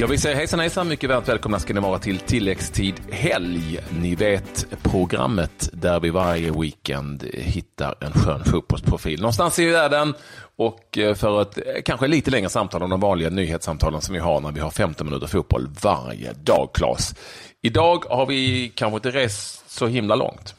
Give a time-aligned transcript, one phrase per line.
[0.00, 3.78] Jag vill säga hejsan hejsan, mycket varmt välkomna ska ni vara till tilläggstid helg.
[4.00, 10.14] Ni vet programmet där vi varje weekend hittar en skön fotbollsprofil någonstans i världen
[10.56, 14.20] och eh, för ett eh, kanske lite längre samtal om de vanliga nyhetssamtalen som vi
[14.20, 17.14] har när vi har 15 minuter fotboll varje dag, Claes.
[17.62, 20.54] Idag har vi kanske inte rest så himla långt.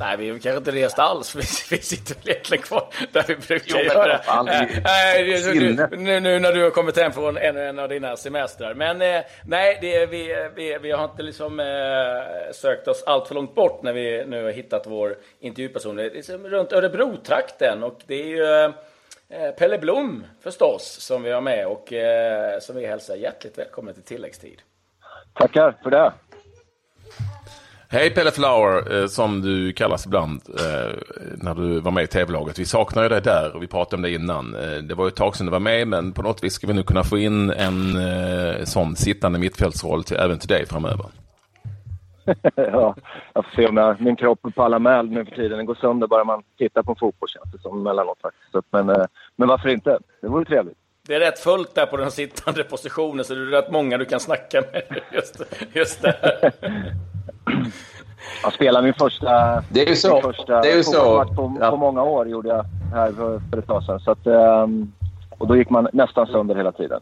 [0.00, 1.34] Nej, vi kanske inte rest alls.
[1.34, 1.40] Vi,
[1.76, 4.18] vi sitter väl egentligen kvar där vi brukar Jo, göra.
[4.18, 7.78] fan, det är ju Nej, nu, nu, när du har kommit hem från en, en
[7.78, 8.74] av dina semestrar.
[8.74, 13.28] Men eh, nej, det, är- vi, vi, vi har inte liksom, eh, sökt oss allt
[13.28, 15.96] för långt bort när vi nu har hittat vår intervjuperson.
[15.96, 18.44] Det är liksom runt Örebro-trakten och det är ju
[19.38, 21.92] eh, Pelle Blom förstås som vi har med och
[22.62, 24.60] som vi hälsar hjärtligt välkommen till tilläggstid.
[25.34, 26.12] Tackar för det.
[27.92, 30.92] Hej Pelle Flower, eh, som du kallas ibland eh,
[31.36, 32.58] när du var med i tv-laget.
[32.58, 34.54] Vi saknar ju dig där och vi pratade om det innan.
[34.54, 36.66] Eh, Det var ju ett tag sedan du var med, men på något vis ska
[36.66, 37.96] vi nu kunna få in en
[38.66, 41.06] sån sittande mittfältsroll till, även till dig framöver.
[42.54, 42.94] ja,
[43.34, 45.56] jag får se om jag, min kropp pallar med nu för tiden.
[45.56, 48.66] Den går sönder bara man tittar på fotboll känns det som emellanåt faktiskt.
[48.70, 48.86] Men,
[49.36, 49.98] men varför inte?
[50.20, 50.76] Det vore trevligt.
[51.06, 54.04] Det är rätt fullt där på den sittande positionen, så det är rätt många du
[54.04, 56.52] kan snacka med just, just där.
[58.42, 60.20] Jag spelade min första, Det är ju så.
[60.20, 61.24] första Det är ju så.
[61.24, 61.70] på, Ja.
[61.70, 64.00] på många år gjorde jag här för, för ett tag sedan.
[64.00, 64.92] Så att, ehm,
[65.38, 67.00] och då gick man nästan sönder hela tiden.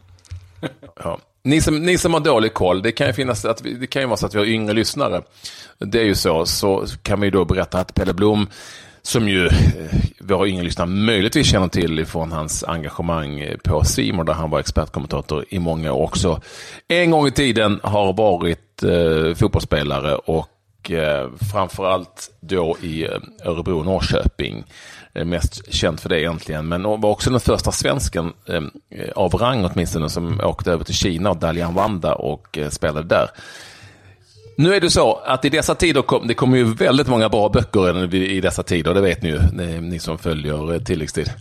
[1.03, 1.17] Ja.
[1.43, 4.01] Ni, som, ni som har dålig koll, det kan, ju finnas att vi, det kan
[4.01, 5.21] ju vara så att vi har yngre lyssnare.
[5.77, 8.47] Det är ju så, så kan vi då berätta att Pelle Blom,
[9.09, 9.51] som ju eh,
[10.19, 14.59] våra yngre lyssnare möjligtvis känner till från hans engagemang eh, på Simon där han var
[14.59, 16.41] expertkommentator i många år också,
[16.87, 23.11] en gång i tiden har varit eh, fotbollsspelare och eh, framförallt då i eh,
[23.45, 24.63] Örebro och Norrköping.
[25.13, 28.63] Eh, Mest känd för det egentligen, men var också den första svensken eh,
[29.15, 33.29] av rang åtminstone som åkte över till Kina och Dalian Wanda och eh, spelade där.
[34.59, 37.49] Nu är det så att i dessa tider, kom, det kommer ju väldigt många bra
[37.49, 39.39] böcker i dessa tider, det vet ni ju,
[39.81, 41.31] ni, som följer eh, tilläggstid.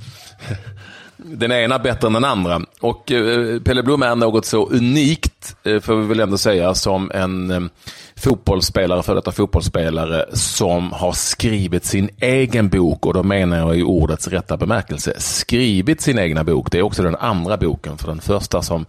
[1.16, 2.60] Den ena bättre än den andra.
[2.80, 7.10] Och eh, Pelle Blom är något så unikt, eh, får vi väl ändå säga, som
[7.14, 7.70] en
[8.16, 13.82] fotbollsspelare, före detta fotbollsspelare, som har skrivit sin egen bok, och då menar jag i
[13.82, 16.70] ordets rätta bemärkelse, skrivit sin egna bok.
[16.70, 18.86] Det är också den andra boken, för den första som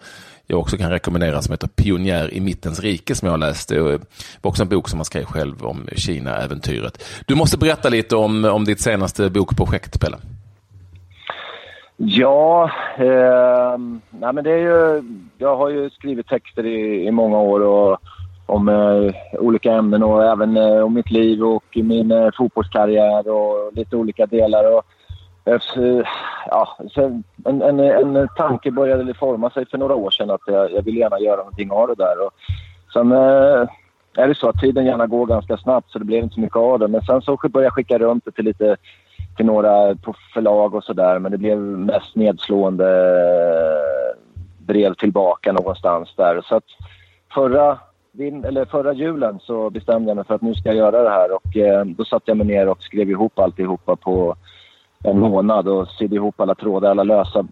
[0.52, 3.70] jag också kan rekommendera som heter Pionjär i mittens rike som jag har läst.
[3.70, 4.00] Det var
[4.42, 7.24] också en bok som han skrev själv om Kina-äventyret.
[7.28, 10.18] Du måste berätta lite om, om ditt senaste bokprojekt, Pelle.
[11.98, 13.78] Ja, eh,
[14.10, 15.04] nej men det är ju,
[15.38, 17.98] jag har ju skrivit texter i, i många år och,
[18.46, 23.74] om eh, olika ämnen och även eh, om mitt liv och min eh, fotbollskarriär och
[23.74, 24.76] lite olika delar.
[24.76, 24.84] Och,
[25.56, 26.10] efter,
[26.48, 30.72] ja, sen, en, en, en tanke började forma sig för några år sedan att jag,
[30.72, 32.26] jag ville gärna göra någonting av det där.
[32.26, 32.34] Och
[32.94, 33.68] sen eh,
[34.18, 36.58] är det så att tiden gärna går ganska snabbt så det blev inte så mycket
[36.58, 36.88] av det.
[36.88, 38.78] Men sen så började jag skicka runt det till lite
[39.36, 44.18] till några på förlag och sådär men det blev mest nedslående eh,
[44.58, 46.42] brev tillbaka någonstans där.
[46.42, 46.64] Så att
[47.34, 47.78] förra,
[48.20, 51.32] eller förra julen så bestämde jag mig för att nu ska jag göra det här
[51.36, 54.36] och eh, då satte jag mig ner och skrev ihop alltihopa på
[55.04, 57.48] en månad och sydde ihop alla trådar, alla lösa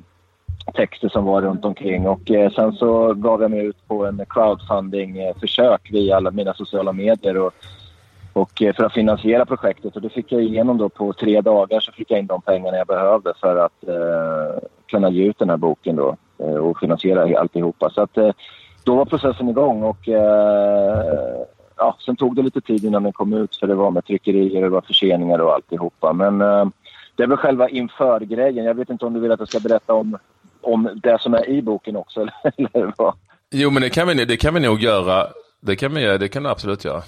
[0.74, 4.26] texter som var runt omkring och eh, sen så gav jag mig ut på en
[4.30, 7.54] crowdfunding-försök via alla mina sociala medier och
[8.38, 9.96] och eh, för att finansiera projektet.
[9.96, 12.78] Och det fick jag igenom då på tre dagar så fick jag in de pengarna
[12.78, 17.40] jag behövde för att eh, kunna ge ut den här boken då eh, och finansiera
[17.40, 17.90] alltihopa.
[17.90, 18.32] Så att eh,
[18.84, 21.46] då var processen igång och eh,
[21.78, 24.64] ja, sen tog det lite tid innan den kom ut för det var med tryckerier
[24.64, 26.14] och det var förseningar och alltihopa.
[26.14, 26.66] Men eh,
[27.18, 28.66] det är väl själva inför-grejen.
[28.66, 30.18] Jag vet inte om du vill att jag ska berätta om,
[30.62, 32.22] om det som är i boken också
[32.58, 33.14] eller vad?
[33.52, 35.28] Jo, men det kan vi, det kan vi nog göra.
[35.60, 37.02] Det kan, vi, det kan du absolut göra.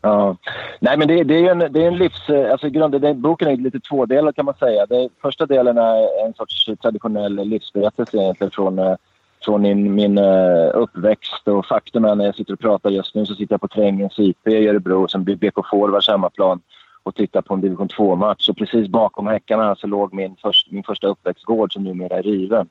[0.00, 0.36] Ja.
[0.80, 2.30] Nej, men det, det är ju en, det är en livs...
[2.30, 4.86] Alltså grunden, den, boken är lite tvådelad kan man säga.
[4.86, 8.96] Det, första delen är en sorts traditionell livsberättelse egentligen från, eh,
[9.44, 11.48] från min, min eh, uppväxt.
[11.48, 14.18] Och faktum är när jag sitter och pratar just nu så sitter jag på Trängens
[14.18, 16.60] IP i Örebro som blir BK Forwards hemmaplan
[17.08, 18.48] och tittade på en division 2-match.
[18.48, 22.68] Och precis bakom häckarna så låg min, först, min första uppväxtgård som numera är riven.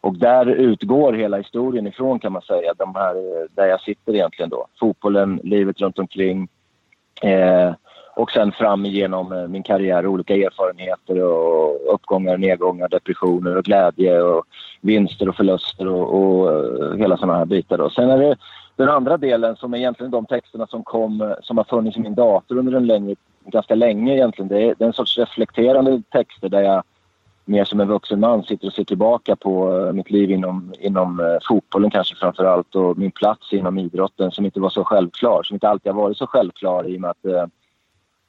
[0.00, 4.14] Och där utgår hela historien ifrån kan man säga, de här, eh, där jag sitter
[4.14, 4.66] egentligen då.
[4.80, 6.48] Fotbollen, livet runt omkring.
[7.22, 7.72] Eh,
[8.16, 14.22] och sen fram igenom eh, min karriär, olika erfarenheter och uppgångar, nedgångar, depressioner och glädje
[14.22, 14.44] och
[14.80, 17.78] vinster och förluster och, och eh, hela sådana här bitar.
[17.78, 17.90] Då.
[17.90, 18.36] Sen är det
[18.76, 22.14] den andra delen som är egentligen de texterna som, kom, som har funnits i min
[22.14, 23.14] dator under en längre,
[23.44, 24.48] ganska länge egentligen.
[24.48, 26.82] Det är, det är en sorts reflekterande texter där jag
[27.44, 31.20] mer som en vuxen man sitter och ser tillbaka på eh, mitt liv inom, inom
[31.20, 35.42] eh, fotbollen kanske framför allt och min plats inom idrotten som inte var så självklar,
[35.42, 37.46] som inte alltid har varit så självklar i och med att eh,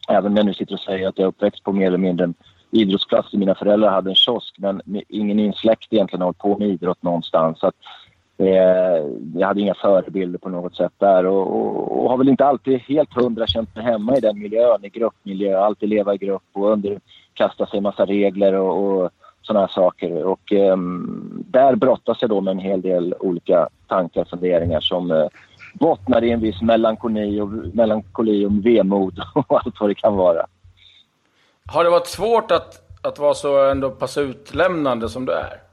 [0.10, 2.24] även om jag nu sitter och säger att jag är uppväxt på mer eller mindre
[2.24, 2.34] en
[2.72, 6.38] idrottsplats där mina föräldrar hade en kiosk men ingen i min släkt egentligen har hållit
[6.38, 7.60] på med idrott någonstans.
[7.60, 7.76] Så att,
[8.48, 9.06] eh,
[9.36, 12.80] jag hade inga förebilder på något sätt där och, och, och, har väl inte alltid
[12.80, 16.72] helt hundra känt mig hemma i den miljön, i gruppmiljö, alltid leva i grupp och
[16.72, 19.10] underkasta sig massa regler och, och
[19.42, 20.24] sådana här saker.
[20.24, 20.78] Och eh,
[21.46, 25.28] där brottas jag då med en hel del olika tankar och funderingar som eh,
[25.74, 30.46] bottnar i en viss melankoli och, melankoli och vemod och allt vad det kan vara.
[31.66, 35.71] Har det varit svårt att, att vara så ändå pass utlämnande som du är?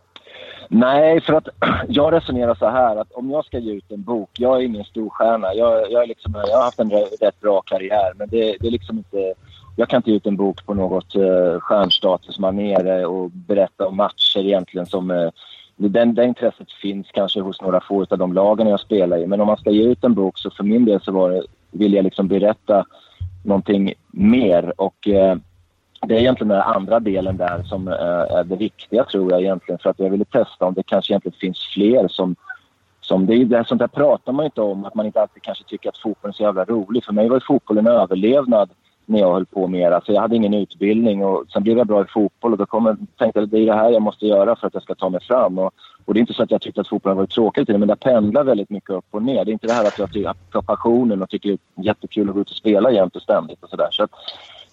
[0.69, 1.49] Nej, för att
[1.88, 4.85] jag resonerar så här att om jag ska ge ut en bok, jag är ingen
[4.85, 5.55] storstjärna.
[5.55, 8.70] Jag, jag, är liksom, jag har haft en rätt bra karriär men det, det är
[8.70, 9.35] liksom inte...
[9.76, 13.97] Jag kan inte ge ut en bok på något uh, stjärnstatusmanér eh, och berätta om
[13.97, 15.11] matcher egentligen som...
[15.11, 15.31] Uh,
[15.76, 19.26] den, det intresset finns kanske hos några få av de lagen jag spelar i.
[19.26, 21.43] Men om man ska ge ut en bok så för min del så var det,
[21.71, 22.85] vill jag liksom berätta
[23.44, 24.73] någonting mer.
[24.76, 25.35] Och uh,
[26.06, 29.79] det är egentligen den andra delen där som eh, är det viktiga tror jag egentligen
[29.79, 32.37] för att jag ville testa om det kanske egentligen finns fler som
[33.00, 35.65] som det är det, sånt där pratar man inte om, att man inte alltid kanske
[35.65, 37.05] tycker att fotbollen är så jävla rolig.
[37.05, 38.71] För mig var ju fotbollen en överlevnad
[39.06, 39.97] när jag höll på med det.
[39.97, 42.87] Alltså jag hade ingen utbildning och sen blev jag bra i fotboll och då kom
[42.87, 44.95] jag, tänkte jag att det är det här jag måste göra för att jag ska
[44.95, 45.59] ta mig fram.
[45.59, 45.73] Och,
[46.05, 48.45] och det är inte så att jag tyckte att fotbollen var tråkigt men det pendlar
[48.45, 49.45] väldigt mycket upp och ner.
[49.45, 52.35] Det är inte det här att jag tar passionen och tycker det är jättekul att
[52.35, 53.89] gå ut och spela jämt och ständigt och sådär.
[53.91, 54.11] Så, att,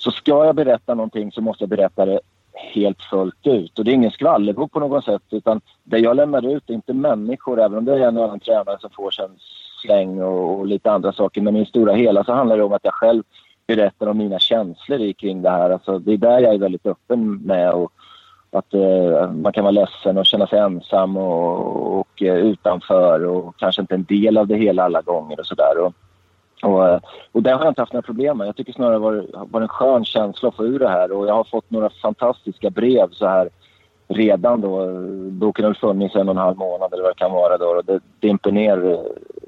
[0.06, 2.20] så ska jag berätta någonting så måste jag berätta det
[2.54, 3.80] helt fullt ut.
[3.80, 6.94] Och det är ingen skvallerbok på något sätt utan det jag lämnar ut är inte
[6.94, 9.30] människor även om det är en och annan tränare som får sen
[9.82, 11.42] släng och, och, lite andra saker.
[11.42, 13.24] Men i det stora hela så handlar det om att jag själv
[13.68, 15.70] berättar om mina känslor kring det här.
[15.70, 17.72] Alltså, det är där jag är väldigt öppen med.
[17.72, 17.92] Och,
[18.52, 23.58] att eh, man kan vara ledsen och känna sig ensam och, och och utanför och
[23.58, 25.92] kanske inte en del av det hela alla gånger och sådär.
[26.64, 27.00] Och, eh,
[27.32, 28.48] och, det har jag inte haft några problem med.
[28.48, 31.28] Jag tycker snarare det var, var en skön känsla att få ur det här och
[31.28, 33.50] jag har fått några fantastiska brev så här
[34.08, 34.88] redan då.
[35.32, 37.86] Boken har funnits en och en halv månad eller vad det kan vara då och
[37.86, 39.00] det dimper ner eh,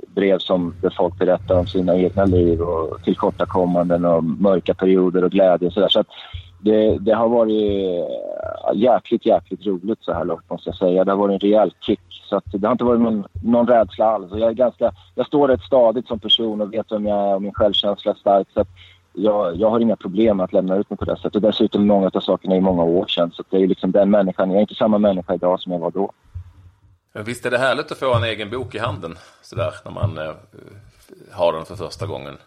[0.07, 5.31] brev som där folk berättar om sina egna liv och tillkortakommanden och mörka perioder och
[5.31, 5.89] glädje och sådär.
[5.89, 6.07] Så att
[6.59, 11.03] det, det, har varit eh, jäkligt, jäkligt roligt så här långt måste jag säga.
[11.03, 11.99] Det har varit en rejäl kick.
[12.29, 14.31] Så att det har inte varit någon, någon rädsla alls.
[14.31, 17.41] Jag, är ganska, jag står rätt stadigt som person och vet vem jag är och
[17.41, 18.47] min självkänsla är stark.
[18.53, 18.67] Så att
[19.13, 21.41] jag, jag har inga problem med att lämna ut mig på det sättet.
[21.41, 23.31] Dessutom många av sakerna i många år sedan.
[23.31, 24.49] Så det är liksom den människan.
[24.49, 26.11] Jag är inte samma människa idag som jag var då.
[27.13, 30.33] Visst är det härligt att få en egen bok i handen sådär när man eh,
[31.31, 32.37] har den för första gången?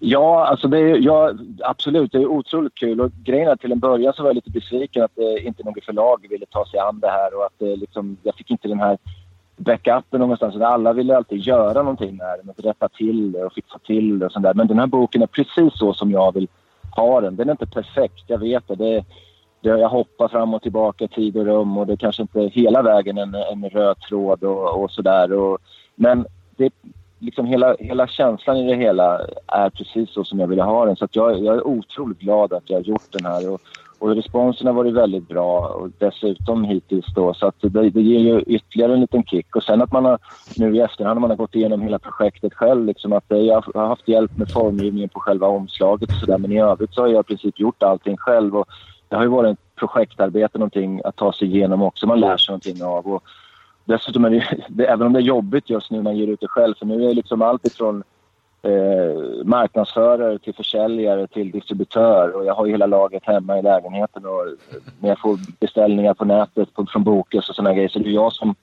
[0.00, 1.32] Ja, alltså det är, ja,
[1.64, 2.12] absolut.
[2.12, 3.00] Det är otroligt kul.
[3.00, 5.84] Och grejen är till en början så var jag lite besviken att eh, inte något
[5.84, 8.80] förlag ville ta sig an det här och att eh, liksom, jag fick inte den
[8.80, 8.98] här
[9.56, 10.56] backupen någonstans.
[10.56, 14.32] Alla ville alltid göra någonting med den, rätta till det och fixa till det och
[14.32, 14.54] sånt där.
[14.54, 16.48] Men den här boken är precis så som jag vill
[16.96, 17.36] ha den.
[17.36, 18.74] Den är inte perfekt, jag vet det.
[18.74, 19.04] det,
[19.60, 22.40] det jag hoppar fram och tillbaka i tid och rum och det är kanske inte
[22.40, 25.58] hela vägen en, en röd tråd och, och sådär.
[25.94, 26.26] Men
[26.56, 26.72] det,
[27.18, 30.96] liksom hela, hela känslan i det hela är precis så som jag ville ha den.
[30.96, 33.52] Så jag, jag, är otroligt glad att jag har gjort den här.
[33.52, 33.60] Och,
[33.98, 37.34] och responsen har varit väldigt bra och dessutom hittills då.
[37.34, 39.56] Så att det, det ger ju ytterligare en liten kick.
[39.56, 40.18] Och sen att man har
[40.56, 42.86] nu i efterhand man har gått igenom hela projektet själv.
[42.86, 46.38] Liksom att eh, jag har haft hjälp med formgivningen på själva omslaget och sådär.
[46.38, 48.56] Men i övrigt så har jag i princip gjort allting själv.
[48.56, 48.68] Och
[49.08, 52.06] det har ju varit ett projektarbete, någonting att ta sig igenom också.
[52.06, 53.06] Man lär sig någonting av.
[53.06, 53.22] Och
[53.86, 56.40] dessutom är det, det, även om det är jobbigt just nu när man ger ut
[56.40, 58.02] det själv, för nu är det liksom allt ifrån
[58.62, 64.26] eh, marknadsförare till försäljare till distributör och jag har ju hela laget hemma i lägenheten
[64.26, 64.46] och
[65.00, 67.88] när jag får beställningar på nätet på, från Bokus och sådana grejer.
[67.88, 68.54] Så det är jag som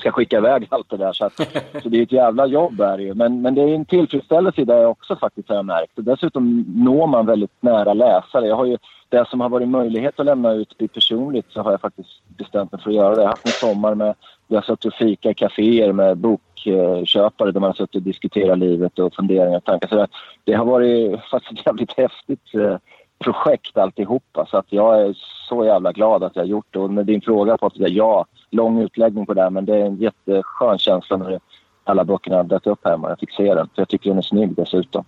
[0.00, 1.12] ska skicka iväg allt det där.
[1.12, 1.36] Så, att,
[1.82, 3.14] så det är ett jävla jobb är det ju.
[3.14, 5.98] Men, men det är en tillfredsställelse i det också faktiskt har jag märkt.
[5.98, 8.46] Och dessutom når man väldigt nära läsare.
[8.46, 11.80] Jag har ju, det som har varit möjlighet att lämna ut personligt så har jag
[11.80, 13.20] faktiskt bestämt mig för att göra det.
[13.20, 14.14] Jag har haft en sommar med,
[14.48, 18.58] vi har suttit och fika i kaféer med bokköpare där man har suttit och diskuterat
[18.58, 19.88] livet och funderingar och tankar.
[19.88, 20.08] Så det,
[20.44, 22.76] det har varit faktiskt jävligt häftigt eh,
[23.18, 24.46] projekt alltihopa.
[24.46, 25.14] Så att jag är
[25.48, 26.78] så jävla glad att jag har gjort det.
[26.78, 29.96] Och med din fråga Patrik, ja, lång utläggning på det här, men det är en
[29.96, 31.40] jätteskön känsla när
[31.84, 33.08] alla böckerna har dött upp hemma.
[33.08, 35.04] Jag fick se den, för jag tycker den är snygg dessutom.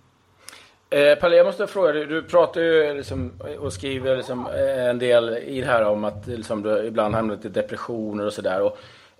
[0.89, 2.05] Eh, Palle, jag måste fråga dig.
[2.05, 6.27] Du pratar ju liksom, och skriver liksom eh, en del i det här om att
[6.27, 8.71] liksom, du ibland hamnar i depressioner och sådär.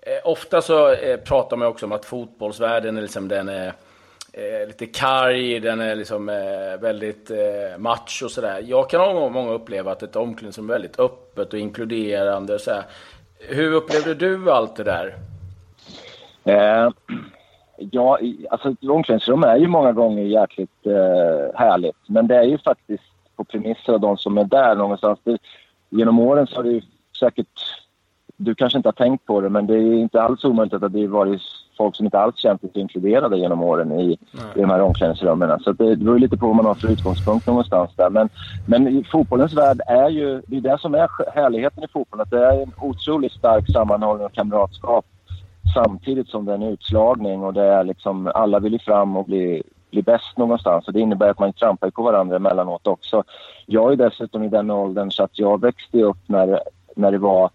[0.02, 3.72] Eh, ofta så eh, pratar man också om att fotbollsvärlden är liksom, den är eh,
[4.32, 8.62] Eh, lite karg, den är liksom eh, väldigt eh, macho och sådär.
[8.66, 12.54] Jag kan ha många uppleva att ett omklädningsrum är väldigt öppet och inkluderande.
[12.54, 12.84] Och sådär.
[13.38, 15.14] Hur upplevde du allt det där?
[16.44, 16.90] Eh,
[17.76, 18.18] ja,
[18.50, 22.08] alltså ett omklädningsrum är ju många gånger jäkligt eh, härligt.
[22.08, 23.04] Men det är ju faktiskt
[23.36, 25.18] på premisser av de som är där någonstans.
[25.24, 25.38] Det,
[25.88, 26.82] genom åren så har det ju
[27.20, 27.80] säkert...
[28.36, 31.00] Du kanske inte har tänkt på det, men det är inte alls omöjligt att det
[31.00, 31.42] har varit
[31.80, 34.12] folk som inte alls känt sig inkluderade genom åren i,
[34.56, 35.60] i de här omklädningsrummen.
[35.60, 38.10] Så det beror lite på vad man har för utgångspunkt någonstans där.
[38.10, 38.28] Men,
[38.66, 42.30] men i fotbollens värld är ju, det är det som är härligheten i fotbollen, att
[42.30, 45.04] det är en otroligt stark sammanhållning och kamratskap
[45.74, 49.24] samtidigt som det är en utslagning och det är liksom, alla vill ju fram och
[49.24, 50.86] bli, bli bäst någonstans.
[50.86, 53.24] Och det innebär att man trampar på varandra emellanåt också.
[53.66, 56.60] Jag är dessutom i den åldern så att jag växte upp när,
[56.96, 57.50] när det var,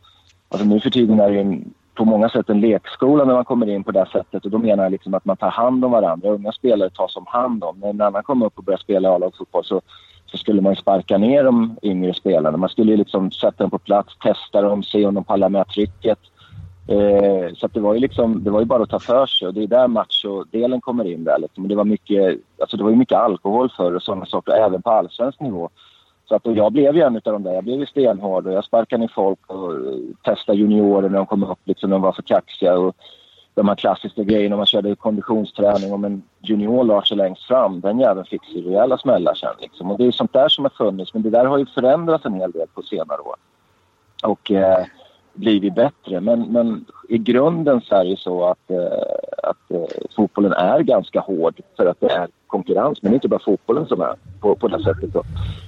[0.50, 1.62] alltså nu för tiden är det ju
[1.96, 4.84] på många sätt en lekskola när man kommer in på det sättet och då menar
[4.84, 6.30] jag liksom att man tar hand om varandra.
[6.30, 7.80] Unga spelare tas om hand om.
[7.80, 9.82] När en annan kom upp och började spela A-lagsfotboll så,
[10.26, 12.58] så skulle man sparka ner de yngre spelarna.
[12.58, 16.20] Man skulle liksom sätta dem på plats, testa dem, se om de pallar med trycket.
[16.88, 19.54] Eh, så det var ju liksom, det var ju bara att ta för sig och
[19.54, 21.68] det är där machodelen kommer in där liksom.
[21.68, 24.90] Det var mycket, alltså det var ju mycket alkohol förr och sådana saker, även på
[24.90, 25.70] allsvensk nivå.
[26.26, 27.54] Så att, och jag blev ju en av de där.
[27.54, 29.80] Jag blev ju stenhård och jag sparkade ner folk och eh,
[30.24, 32.78] testade juniorer när de kom upp, liksom de var för kaxiga.
[32.78, 32.96] Och
[33.54, 38.00] de här klassiska grejerna, man körde konditionsträning om en junior la sig längst fram, den
[38.00, 39.56] jäveln fick sig rejäla smällar sen.
[39.60, 39.92] Liksom.
[39.92, 42.34] Och det är sånt där som har funnits, men det där har ju förändrats en
[42.34, 43.36] hel del på senare år.
[44.24, 44.86] Och eh,
[45.36, 46.22] blivit bättre.
[46.22, 51.20] Men, men i grunden så är det så att, eh, att eh, fotbollen är ganska
[51.20, 53.02] hård för att det är konkurrens.
[53.02, 55.14] Men det är inte bara fotbollen som är på, på det sättet.
[55.14, 55.24] Då.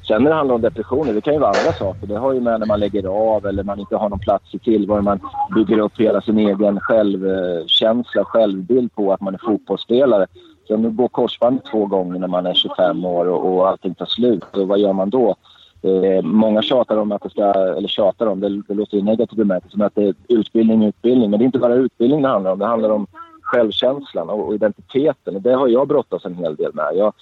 [0.07, 2.07] Sen när det handlar om depressioner, det kan ju vara andra saker.
[2.07, 4.59] Det har ju med när man lägger av eller man inte har någon plats i
[4.59, 5.03] tillvaron.
[5.03, 5.19] Man
[5.55, 10.27] bygger upp hela sin egen självkänsla, självbild på att man är fotbollsspelare.
[10.67, 14.57] Sen går korsbandet två gånger när man är 25 år och, och allting tar slut.
[14.57, 15.35] Och vad gör man då?
[15.81, 19.37] Eh, många tjatar om att det ska, eller tjatar om, det, det låter ju negativt
[19.37, 21.29] bemärkelse, men att det är utbildning, utbildning.
[21.29, 22.59] Men det är inte bara utbildning det handlar om.
[22.59, 23.07] Det handlar om
[23.41, 25.35] självkänslan och, och identiteten.
[25.35, 26.91] Och det har jag brottats en hel del med.
[26.95, 27.13] Jag,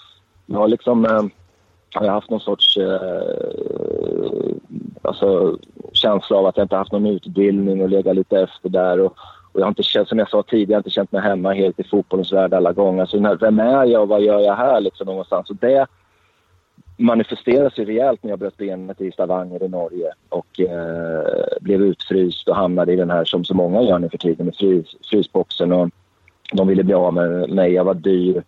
[0.45, 1.21] jag har liksom eh,
[2.03, 4.55] jag haft någon sorts eh,
[5.01, 5.57] alltså,
[5.93, 8.99] känsla av att jag inte haft någon utbildning och legat lite efter där.
[8.99, 9.15] Och,
[9.51, 11.53] och jag har inte känt, som jag sa tidigare, jag har inte känt mig hemma
[11.53, 13.05] helt i fotbollens värld alla gånger.
[13.05, 15.49] Så alltså, vem är jag och vad gör jag här liksom någonstans?
[15.49, 15.87] Och det
[16.97, 22.47] manifesterade sig rejält när jag bröt benet i Stavanger i Norge och eh, blev utfryst
[22.47, 25.71] och hamnade i den här som så många gör nu för tiden med frys, frysboxen.
[25.71, 25.89] Och
[26.53, 28.43] de ville bli av med mig, jag var dyr.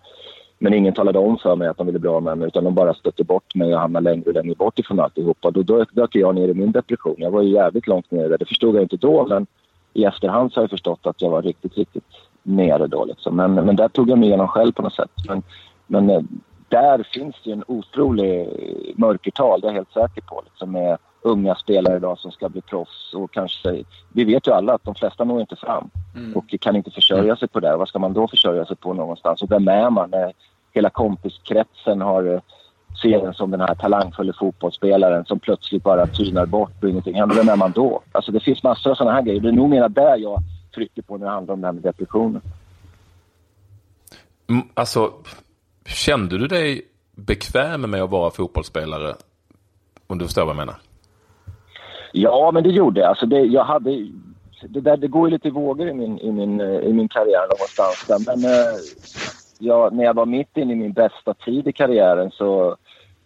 [0.60, 2.76] Men ingen talade om för mig att de ville bli av med mig utan de
[2.76, 5.52] bara stötte bort mig och hamnade längre och längre bort ifrån alltihopa.
[5.52, 7.16] Då dök, dök jag ner i min depression.
[7.18, 8.38] Jag var ju jävligt långt nere.
[8.38, 9.48] Det förstod jag inte då men
[9.94, 12.04] i efterhand så har jag förstått att jag var riktigt, riktigt
[12.44, 13.36] nere då liksom.
[13.36, 15.12] Men, men där tog jag mig igenom själv på något sätt.
[15.28, 15.44] Men,
[15.88, 16.22] men eh,
[16.70, 18.50] där finns det en otrolig
[18.96, 20.42] mörkertal, det är jag helt säker på.
[20.46, 23.14] Liksom med unga spelare idag som ska bli proffs.
[23.14, 23.84] Och kanske,
[24.14, 26.36] vi vet ju alla att de flesta når inte fram mm.
[26.36, 27.78] och kan inte försörja sig på det.
[27.78, 29.42] Vad ska man då försörja sig på någonstans?
[29.42, 30.12] Och vem är man?
[30.74, 32.40] Hela kompiskretsen har eh,
[33.02, 37.36] ser den som den här talangfulla fotbollsspelaren som plötsligt bara tynar bort och ingenting händer.
[37.36, 38.02] Vem är man då?
[38.12, 39.42] Alltså det finns massor av sådana här grejer.
[39.42, 40.40] Det är nog mer där jag
[40.76, 42.42] trycker på när det handlar om det här med depressionen.
[44.50, 45.14] Mm, alltså,
[45.88, 46.82] Kände du dig
[47.16, 49.16] bekväm med att vara fotbollsspelare?
[50.08, 50.76] Om du förstår vad jag menar?
[52.12, 53.10] Ja, men det gjorde jag.
[53.10, 54.08] Alltså det, jag hade,
[54.70, 57.10] det, där, det går ju lite i vågor i min, i min, eh, i min
[57.10, 58.06] karriär någonstans.
[58.08, 58.36] Där.
[58.36, 58.80] Men eh,
[59.60, 62.78] jag, när jag var mitt inne i min bästa tid i karriären så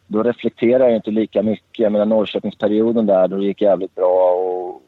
[0.08, 1.80] då reflekterade jag inte lika mycket.
[1.80, 4.82] Jag menar Norrköpingsperioden där, då gick jävligt bra och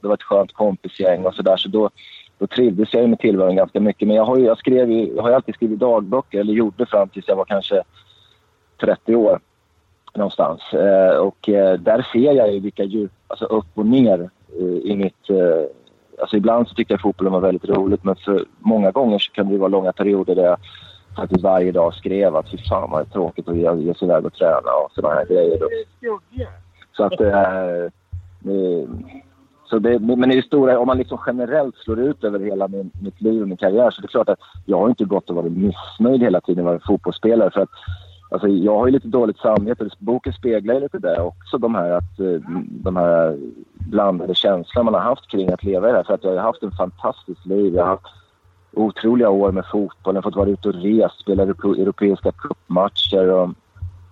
[0.00, 1.56] det var ett skönt kompisgäng och sådär.
[1.56, 1.90] Så då,
[2.38, 4.08] då trivdes jag med tillvaron ganska mycket.
[4.08, 7.08] Men jag har ju, jag skrev ju, jag har alltid skrivit dagböcker, eller gjorde fram
[7.08, 7.82] tills jag var kanske
[8.80, 9.40] 30 år
[10.14, 10.74] någonstans.
[10.74, 14.96] Eh, och eh, där ser jag ju vilka djup, alltså upp och ner eh, i
[14.96, 15.30] mitt...
[15.30, 15.70] Eh,
[16.20, 19.48] alltså ibland så tyckte jag fotbollen var väldigt roligt men för många gånger så kan
[19.48, 20.58] det vara långa perioder där jag
[21.16, 24.08] faktiskt varje dag skrev att fy fan vad det är tråkigt att ge, ge sig
[24.08, 25.58] iväg och träna och sådana här grejer.
[25.58, 25.68] Då.
[26.96, 27.20] Så att...
[27.20, 27.90] Eh,
[29.68, 33.20] så det, men i stora, om man liksom generellt slår ut över hela min, mitt
[33.20, 35.52] liv och min karriär så det är klart att jag har inte gått och varit
[35.52, 37.50] missnöjd hela tiden med att vara fotbollsspelare.
[37.50, 37.68] För att,
[38.30, 39.88] alltså, jag har ju lite dåligt samvete.
[39.98, 41.58] Boken speglar ju lite det också.
[41.58, 43.38] De här, att, eh, de här
[43.74, 46.04] blandade känslor man har haft kring att leva i det här.
[46.04, 47.74] För att jag har haft ett fantastiskt liv.
[47.74, 48.06] Jag har haft
[48.72, 50.22] otroliga år med fotbollen.
[50.22, 53.32] Fått vara ute och rest, spela europeiska cupmatcher.
[53.32, 53.50] Och,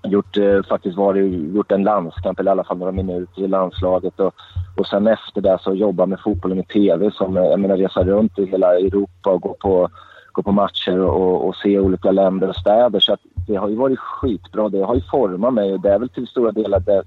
[0.04, 4.20] gjort, eh, faktiskt varit, gjort en landskamp, eller i alla fall några minuter i landslaget.
[4.20, 4.34] Och,
[4.76, 8.04] och sen efter det så jobba med fotbollen i TV, som, eh, jag menar resa
[8.04, 9.88] runt i hela Europa och gå på
[10.32, 13.00] gå på matcher och, och, se olika länder och städer.
[13.00, 14.68] Så det har ju varit skitbra.
[14.68, 17.02] Det har ju format mig och det är väl till stora delar det...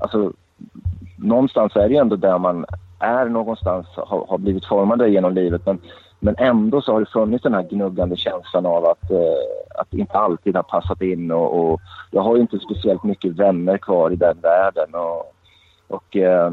[0.00, 0.32] Alltså,
[1.16, 2.64] någonstans är det ju ändå där man
[2.98, 5.66] är någonstans, har, har blivit formade genom livet.
[5.66, 5.78] Men,
[6.20, 10.18] men ändå så har det funnits den här gnuggande känslan av att, eh, att inte
[10.18, 11.30] alltid ha passat in.
[11.30, 14.94] Och, och, jag har ju inte speciellt mycket vänner kvar i den världen.
[14.94, 15.34] Och,
[15.88, 16.50] och eh,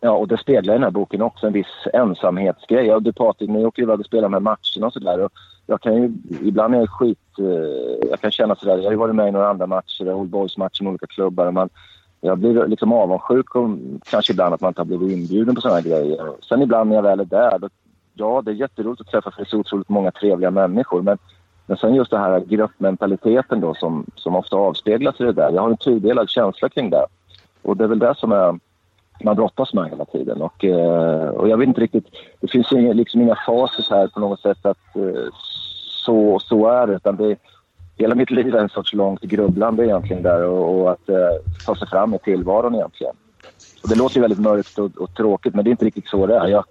[0.00, 2.86] Ja, och det speglar den här boken också, en viss ensamhetsgrej.
[2.86, 5.28] Jag och Patrik, ni åker iväg och spelar med matcherna och sådär.
[5.66, 7.18] Jag kan ju, ibland är jag skit...
[7.38, 10.30] Eh, jag kan känna sådär, jag har ju varit med i några andra matcher, Old
[10.30, 11.46] Boys-matcher med olika klubbar.
[11.46, 11.68] Och man,
[12.20, 13.70] jag blir liksom avundsjuk och
[14.10, 16.32] kanske ibland att man inte har blivit inbjuden på sådana grejer.
[16.48, 17.68] Sen ibland när jag väl är där, då,
[18.18, 21.02] ja det är jätteroligt att träffa för så otroligt många trevliga människor.
[21.02, 21.18] Men,
[21.66, 25.50] men sen just den här gruppmentaliteten då som, som ofta avspeglas i det där.
[25.50, 27.06] Jag har en tudelad känsla kring det.
[27.62, 28.58] Och det är väl det som är
[29.24, 30.42] man brottas med hela tiden.
[30.42, 32.06] Och, eh, och jag vet inte riktigt,
[32.40, 35.32] det finns inga, liksom inga facit här på något sätt att eh,
[36.04, 36.94] så, så är det.
[36.94, 37.36] Utan det,
[37.96, 41.16] hela mitt liv är en sorts långt grubblande egentligen där och, och att eh,
[41.66, 43.14] ta sig fram i tillvaron egentligen.
[43.82, 46.26] Och det låter ju väldigt mörkt och, och, tråkigt men det är inte riktigt så
[46.26, 46.46] det är.
[46.46, 46.64] Jag,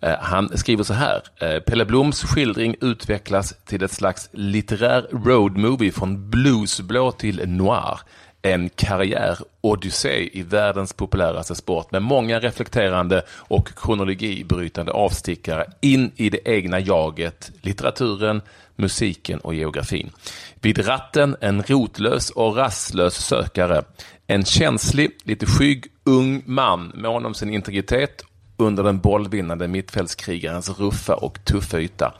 [0.00, 1.22] Eh, han skriver så här.
[1.36, 8.00] Eh, Pelle Bloms skildring utvecklas till ett slags litterär roadmovie från bluesblå till noir.
[8.42, 16.48] En karriär-odyssé i världens populäraste sport med många reflekterande och kronologibrytande avstickare in i det
[16.48, 18.42] egna jaget, litteraturen,
[18.76, 20.10] musiken och geografin.
[20.60, 23.82] Vid ratten en rotlös och rastlös sökare.
[24.26, 28.22] En känslig, lite skygg, ung man mån om sin integritet
[28.56, 32.14] under den bollvinnande mittfältskrigarens ruffa och tuffa yta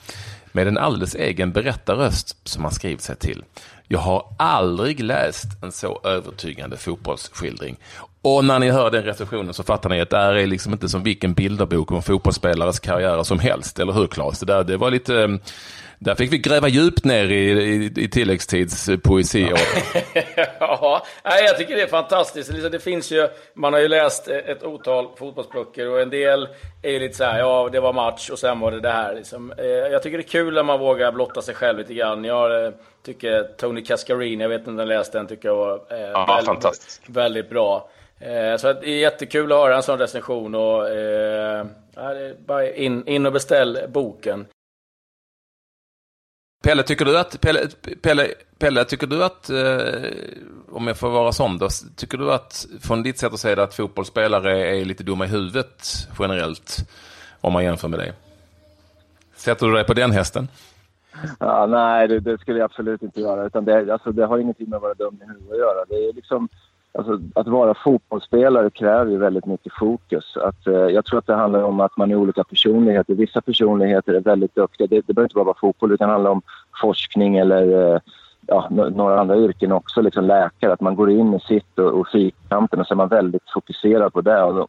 [0.52, 3.44] med en alldeles egen berättarröst som han skrivit sig till.
[3.88, 7.76] Jag har aldrig läst en så övertygande fotbollsskildring.
[8.22, 10.88] Och när ni hör den recensionen så fattar ni att det här är liksom inte
[10.88, 14.40] som vilken bilderbok om fotbollsspelares karriärer som helst, eller hur Claes?
[14.40, 15.40] Det, där, det var lite ehm,
[15.98, 19.52] där fick vi gräva djupt ner i, i, i tilläggstids poesi.
[20.60, 22.72] ja, jag tycker det är fantastiskt.
[22.72, 26.48] Det finns ju, man har ju läst ett otal fotbollsböcker och en del
[26.82, 29.14] är ju lite så här, ja det var match och sen var det det här.
[29.14, 29.52] Liksom.
[29.58, 32.24] Eh, jag tycker det är kul när man vågar blotta sig själv lite grann.
[32.24, 32.72] Jag eh,
[33.04, 36.42] tycker Tony Cascarini, jag vet inte om den läste den, tycker jag var eh, ja,
[36.46, 37.90] väldigt, väldigt bra.
[38.58, 41.66] Så det är jättekul att höra en sån recension och eh,
[42.46, 44.46] bara in, in och beställ boken.
[46.62, 47.60] Pelle, tycker du att, Pelle,
[48.02, 50.10] Pelle, Pelle tycker du att, eh,
[50.72, 53.62] om jag får vara sån då, tycker du att från ditt sätt att säga det
[53.62, 56.78] att fotbollsspelare är lite dumma i huvudet generellt,
[57.40, 58.12] om man jämför med dig?
[59.36, 60.48] Sätter du dig på den hästen?
[61.40, 63.46] Ja, nej, det, det, skulle jag absolut inte göra.
[63.46, 65.84] Utan det, alltså, det har ingenting med att vara dum i huvudet att göra.
[65.88, 66.48] Det är liksom,
[66.92, 70.36] Alltså, att vara fotbollsspelare kräver ju väldigt mycket fokus.
[70.36, 73.14] Att, eh, jag tror att det handlar om att man är olika personligheter.
[73.14, 74.86] Vissa personligheter är väldigt duktiga.
[74.86, 76.42] Det, det behöver inte bara vara fotboll, det kan handla om
[76.80, 78.00] forskning eller eh,
[78.46, 80.02] ja, några andra yrken också.
[80.02, 83.08] Liksom läkare, att man går in i sitt och, och fyrkanten och så är man
[83.08, 84.42] väldigt fokuserad på det.
[84.42, 84.66] Och då,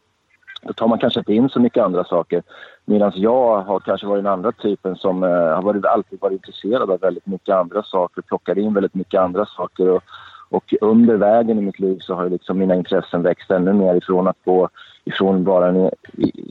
[0.62, 2.42] då tar man kanske inte in så mycket andra saker.
[2.84, 6.90] Medan jag har kanske varit den andra typen som eh, har varit, alltid varit intresserad
[6.90, 9.88] av väldigt mycket andra saker, plockar in väldigt mycket andra saker.
[9.88, 10.02] Och,
[10.50, 14.28] och under vägen i mitt liv så har liksom mina intressen växt ännu mer ifrån
[14.28, 14.68] att gå
[15.04, 15.90] ifrån bara en, e-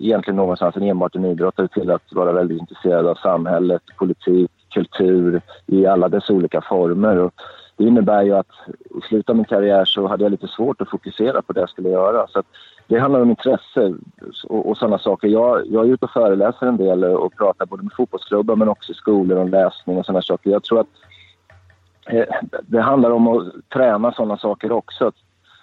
[0.02, 5.42] egentligen någonstans en enbart en idrottare till att vara väldigt intresserad av samhället, politik, kultur
[5.66, 7.18] i alla dess olika former.
[7.18, 7.34] Och
[7.78, 10.90] det innebär ju att i slutet av min karriär så hade jag lite svårt att
[10.90, 12.28] fokusera på det jag skulle göra.
[12.28, 12.44] Så
[12.88, 13.94] det handlar om intresse
[14.44, 15.28] och, och sådana saker.
[15.28, 18.92] Jag, jag är ute och föreläser en del och pratar både med fotbollsklubbar men också
[18.92, 20.52] i skolor om läsning och sådana saker.
[20.52, 20.88] Jag tror att
[22.10, 22.26] Eh,
[22.62, 25.08] det handlar om att träna sådana saker också.
[25.08, 25.16] Att,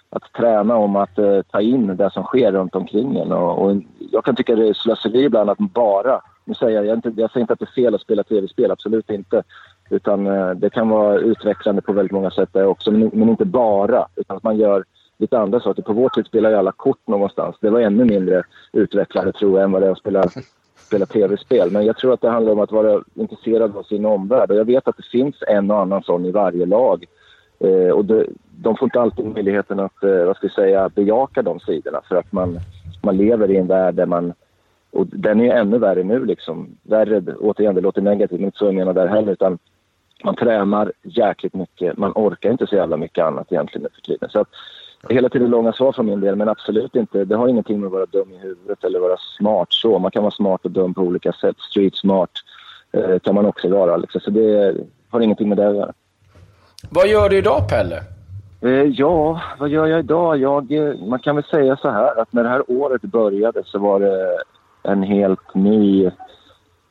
[0.09, 3.31] att träna om att eh, ta in det som sker runt omkring en.
[3.31, 3.75] Och, och
[4.11, 6.21] jag kan tycka det är slöseri ibland att bara...
[6.45, 9.09] Nu säger jag, inte, jag säger inte att det är fel att spela tv-spel, absolut
[9.09, 9.43] inte.
[9.89, 13.45] Utan eh, det kan vara utvecklande på väldigt många sätt där också, men, men inte
[13.45, 14.07] bara.
[14.15, 14.83] Utan att man gör
[15.17, 15.81] lite andra saker.
[15.81, 17.55] På vår tid spelade ju alla kort någonstans.
[17.61, 20.23] Det var ännu mindre utvecklande tror jag än vad det är att spela,
[20.87, 21.71] spela tv-spel.
[21.71, 24.51] Men jag tror att det handlar om att vara intresserad av sin omvärld.
[24.51, 27.05] Och jag vet att det finns en och annan sån i varje lag.
[27.59, 28.25] Eh, och det,
[28.57, 32.01] de får inte alltid möjligheten att, eh, vad ska jag säga, bejaka de sidorna.
[32.09, 32.59] För att man,
[33.03, 34.33] man lever i en värld där man
[34.91, 36.77] och den är ännu värre nu liksom.
[36.83, 39.31] Värre, återigen, det låter negativt, men inte så jag menar där heller.
[39.31, 39.59] Utan
[40.23, 41.97] man tränar jäkligt mycket.
[41.97, 44.29] Man orkar inte så jävla mycket annat egentligen nu för tiden.
[44.29, 44.47] Så att,
[45.09, 47.25] hela tiden långa svar från min del, men absolut inte.
[47.25, 49.99] Det har ingenting med att vara dum i huvudet eller vara smart så.
[49.99, 51.55] Man kan vara smart och dum på olika sätt.
[51.59, 52.31] Street smart
[52.91, 53.97] eh, kan man också vara.
[53.97, 54.21] Liksom.
[54.21, 54.75] Så det
[55.09, 55.93] har ingenting med det att göra.
[56.89, 58.03] Vad gör du idag, Pelle?
[58.61, 60.37] Eh, ja, vad gör jag idag?
[60.37, 63.79] Jag, eh, man kan väl säga så här att när det här året började så
[63.79, 64.37] var det
[64.83, 66.05] en helt ny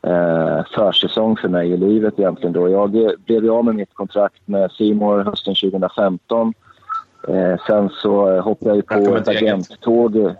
[0.02, 2.52] eh, försäsong för mig i livet egentligen.
[2.52, 2.68] Då.
[2.68, 6.54] Jag eh, blev av med mitt kontrakt med Simor hösten 2015
[7.28, 10.16] Eh, sen så hoppade jag på ett agenttåg.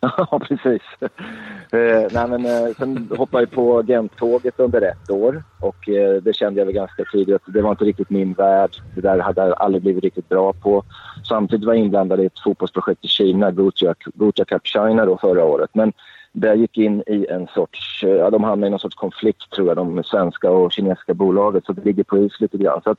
[0.00, 0.82] ja, precis.
[1.72, 6.36] Eh, nej, men, eh, sen hoppade jag på agenttåget under ett år och eh, det
[6.36, 8.70] kände jag väl ganska tidigt att det var inte riktigt min värld.
[8.94, 10.84] Det där hade jag aldrig blivit riktigt bra på.
[11.28, 13.94] Samtidigt var jag inblandad i ett fotbollsprojekt i Kina, Gotia,
[14.46, 15.70] Cup China då förra året.
[15.72, 15.92] Men
[16.32, 19.76] det gick in i en sorts, ja de hamnade i någon sorts konflikt tror jag,
[19.76, 21.64] de svenska och kinesiska bolaget.
[21.64, 22.80] Så det ligger på is lite grann.
[22.84, 22.98] Så att,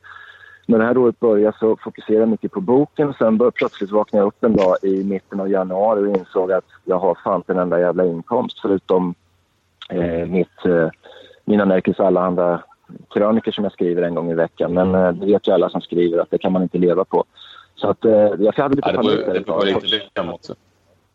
[0.66, 3.14] när det här året började så fokuserade jag mycket på boken.
[3.18, 6.66] Sen bör, plötsligt vaknade jag upp en dag i mitten av januari och insåg att
[6.84, 9.16] jag har fan en enda jävla inkomst förutom
[9.90, 10.90] eh, mitt, eh,
[11.46, 12.64] mina Nerikes andra
[13.14, 14.74] kröniker som jag skriver en gång i veckan.
[14.74, 17.24] Men eh, det vet ju alla som skriver att det kan man inte leva på.
[17.76, 19.64] Så att eh, jag hade lite panik.
[19.64, 20.56] Lite lycka också.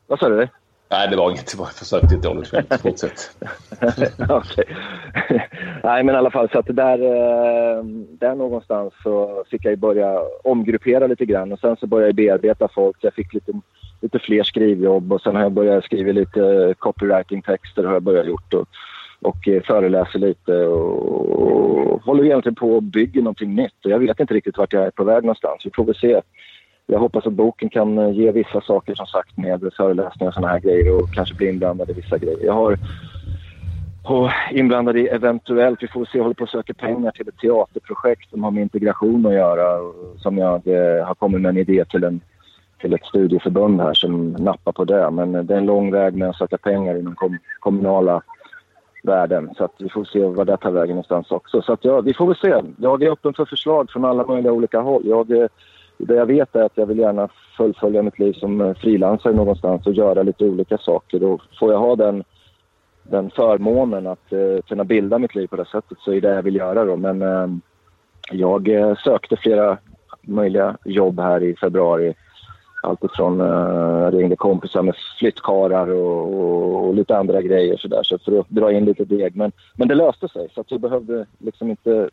[0.06, 0.48] Vad sa du?
[0.90, 1.52] Nej, det var inget.
[1.52, 2.80] Det var försökte ett dåligt skämt.
[2.82, 3.36] Fortsätt.
[4.28, 4.64] Okej.
[5.84, 7.84] Nej, men i alla fall så att där, eh,
[8.18, 12.68] där någonstans så fick jag börja omgruppera lite grann och sen så började jag bearbeta
[12.74, 12.96] folk.
[13.00, 13.52] Jag fick lite,
[14.00, 18.54] lite fler skrivjobb och sen har jag börjat skriva lite copywriting-texter har jag börjat gjort
[18.54, 18.68] och,
[19.22, 23.84] och eh, föreläser lite och, och håller egentligen på och bygger någonting nytt.
[23.84, 25.62] Och jag vet inte riktigt vart jag är på väg någonstans.
[25.64, 26.20] Vi får väl se
[26.90, 30.52] jag hoppas att boken kan eh, ge vissa saker som sagt med föreläsningar och sådana
[30.52, 32.44] här grejer och kanske bli inblandad i vissa grejer.
[32.44, 32.78] Jag har
[34.02, 37.38] och inblandad i eventuellt, vi får se, jag håller på att söka pengar till ett
[37.38, 39.78] teaterprojekt som har med integration att göra.
[40.16, 42.20] Som jag eh, har kommit med en idé till, en,
[42.80, 45.10] till ett studieförbund här som nappar på det.
[45.10, 48.22] Men eh, det är en lång väg med att söka pengar inom kom, kommunala
[49.02, 49.50] världen.
[49.56, 51.62] Så att vi får se vad det tar vägen någonstans också.
[51.62, 52.62] Så att ja, vi får väl se.
[52.76, 55.02] Jag är öppen för förslag från alla möjliga olika håll.
[55.04, 55.48] Jag eh,
[55.98, 59.86] det jag vet är att jag vill gärna fullfölja mitt liv som eh, frilansare någonstans
[59.86, 61.24] och göra lite olika saker.
[61.24, 62.24] Och får jag ha den,
[63.02, 66.42] den förmånen att eh, kunna bilda mitt liv på det sättet så är det jag
[66.42, 66.96] vill göra då.
[66.96, 67.60] Men ehm,
[68.30, 69.78] eh, jag sökte flera
[70.22, 72.14] möjliga jobb här i februari.
[72.82, 78.18] Allt ifrån eh, ringde kompisar med flyttkarlar och, och, och, lite andra grejer sådär så
[78.18, 79.36] för att dra in lite deg.
[79.36, 82.10] Men, men det löste sig så att jag behövde liksom inte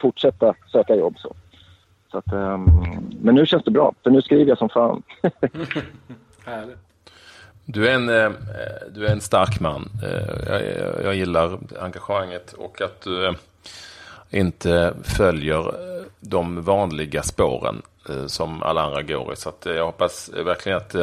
[0.00, 1.34] fortsätta söka jobb så.
[2.10, 5.02] Så att, um, men nu känns det bra, för nu skriver jag som fan.
[7.72, 8.30] Du är en, eh,
[8.94, 9.90] du är en stark man.
[10.02, 10.62] Eh, jag,
[11.04, 13.32] jag gillar engagemanget och att du eh,
[14.30, 15.74] inte följer
[16.20, 17.82] de vanliga spåren
[18.26, 19.36] som alla andra går i.
[19.36, 20.94] Så jag hoppas verkligen att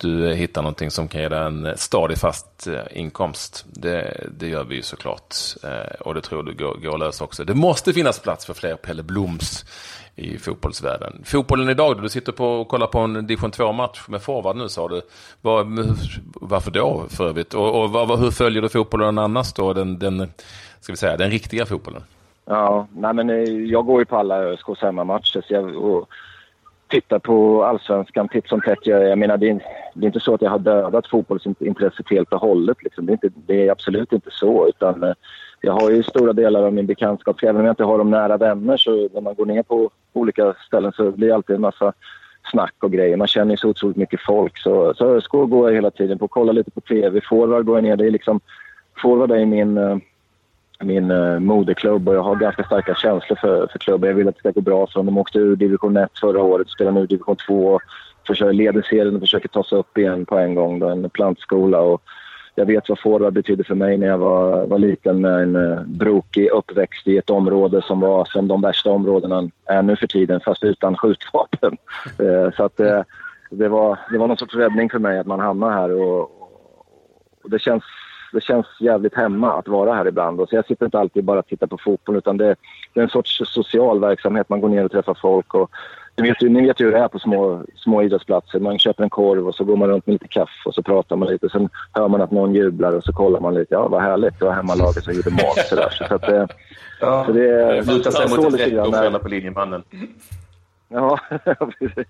[0.00, 3.66] du hittar någonting som kan ge dig en stadig fast eh, inkomst.
[3.72, 5.34] Det, det gör vi ju såklart.
[5.64, 7.44] Eh, och det tror du går, går att lösa också.
[7.44, 9.64] Det måste finnas plats för fler Pelle Bloms
[10.16, 11.22] i fotbollsvärlden.
[11.24, 14.88] Fotbollen idag, du sitter på och kollar på en division 2-match med forward nu sa
[14.88, 15.02] du.
[15.40, 15.66] Var,
[16.34, 17.54] varför då för övrigt?
[17.54, 19.72] Och, och var, hur följer du fotbollen annars då?
[19.72, 20.32] Den, den,
[20.80, 22.02] ska vi säga, den riktiga fotbollen?
[22.44, 26.08] Ja, nej men eh, jag går ju på alla ÖSKs hemmamatcher så jag och
[26.90, 28.78] tittar på allsvenskan titt som tätt.
[28.82, 32.32] Jag, jag menar, det är, det är, inte så att jag har dödat fotbollsintresset helt
[32.32, 32.82] och hållet.
[32.82, 33.06] Liksom.
[33.06, 34.68] Det, är inte, det är absolut inte så.
[34.68, 35.12] utan eh,
[35.60, 38.36] jag har ju stora delar av min bekantskap, även om jag inte har de nära
[38.36, 41.92] vänner så när man går ner på olika ställen så blir det alltid en massa
[42.50, 43.16] snack och grejer.
[43.16, 44.58] Man känner ju så otroligt mycket folk.
[44.58, 46.28] Så, så ÖSK går jag hela tiden på.
[46.28, 47.20] Kollar lite på TV.
[47.28, 47.96] Forward går jag ner.
[47.96, 48.40] Det är liksom,
[49.02, 49.96] forward är min, eh,
[50.80, 54.08] min eh, moderklubb och jag har ganska starka känslor för, för klubben.
[54.08, 55.06] Jag vill att det ska gå bra för dem.
[55.06, 57.80] De åkte ur division 1 förra året, spelar nu division 2
[58.26, 60.78] försöker leder serien och försöker ta sig upp igen på en gång.
[60.78, 61.80] Då, en plantskola.
[61.80, 62.02] Och
[62.54, 65.82] jag vet vad forward betydde för mig när jag var, var liten med en eh,
[65.82, 70.40] brokig uppväxt i ett område som var som de värsta områdena är nu för tiden,
[70.40, 71.76] fast utan skjutvapen.
[72.18, 73.02] Eh, så att, uh,
[73.50, 75.92] det, var, det var någon sorts räddning för mig att man hamnar här.
[75.92, 76.20] Och,
[77.42, 77.82] och det, känns,
[78.32, 80.40] det känns jävligt hemma att vara här ibland.
[80.40, 82.56] Och så jag sitter inte alltid bara och tittar på fotboll utan det,
[82.94, 84.48] det är en sorts social verksamhet.
[84.48, 85.54] Man går ner och träffar folk.
[85.54, 85.70] Och,
[86.16, 88.60] ni vet, ni vet ju hur det är på små, små idrottsplatser.
[88.60, 91.16] Man köper en korv och så går man runt med lite kaffe och så pratar
[91.16, 91.48] man lite.
[91.48, 93.74] Sen hör man att någon jublar och så kollar man lite.
[93.74, 94.38] Ja, vad härligt.
[94.38, 95.56] Det var hemmalaget som gjorde mål.
[95.68, 95.90] Så, där.
[96.08, 96.46] så, att, eh,
[97.00, 99.82] ja, så det lutar sig mot ett rätt på linjemannen.
[100.92, 101.18] Ja,
[101.78, 102.06] precis.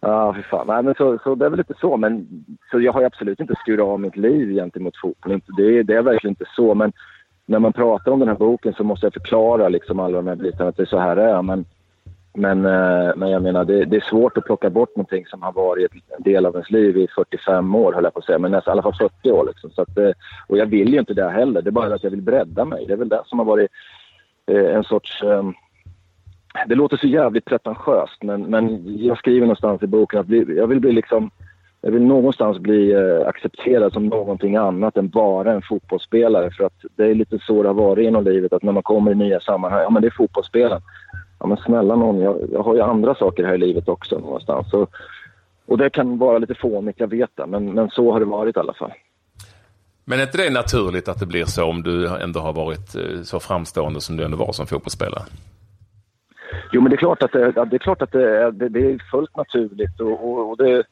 [0.00, 0.66] ja, fy fan.
[0.66, 1.96] Nej, men så, så det är väl lite så.
[1.96, 5.40] Men så jag har absolut inte skurit av mitt liv gentemot fotboll.
[5.56, 6.74] Det, det är verkligen inte så.
[6.74, 6.92] Men
[7.46, 10.36] när man pratar om den här boken så måste jag förklara liksom alla de här
[10.36, 11.42] bitarna att det är så här det är.
[11.42, 11.64] Men
[12.32, 15.52] men, eh, men jag menar, det, det, är svårt att plocka bort någonting som har
[15.52, 18.38] varit en del av ens liv i 45 år, höll jag på att säga.
[18.38, 19.46] Men nästan, i alla fall 40 år.
[19.46, 19.70] Liksom.
[19.70, 20.10] Så att, eh,
[20.46, 21.62] och jag vill ju inte det heller.
[21.62, 22.86] Det är bara att jag vill bredda mig.
[22.86, 23.70] Det är väl det som har varit
[24.46, 25.22] eh, en sorts
[26.66, 30.66] det låter så jävligt pretentiöst, men, men jag skriver någonstans i boken att bli, jag
[30.66, 31.30] vill bli liksom...
[31.82, 36.50] Jag vill någonstans bli eh, accepterad som någonting annat än bara en fotbollsspelare.
[36.50, 39.10] För att det är lite så det har varit genom livet, att när man kommer
[39.10, 40.82] i nya sammanhang, ja men det är fotbollsspelaren
[41.40, 44.72] ja men snälla någon, jag, jag har ju andra saker här i livet också någonstans.
[44.72, 44.90] Och,
[45.66, 48.56] och det kan vara lite fånigt, jag vet det, men, men så har det varit
[48.56, 48.92] i alla fall.
[50.04, 53.22] Men är inte det naturligt att det blir så om du ändå har varit eh,
[53.22, 55.22] så framstående som du ändå var som fotbollsspelare?
[56.72, 59.10] Jo, men det är klart att det, det är, klart att det det, det är
[59.10, 60.82] fullt naturligt och, och, det,